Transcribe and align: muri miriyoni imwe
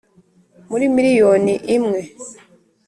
muri 0.69 0.85
miriyoni 0.93 1.53
imwe 1.75 2.01